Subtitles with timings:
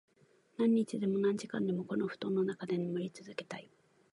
[0.57, 3.69] 何日でも、何時間でも、この布団の中で眠り続けたい。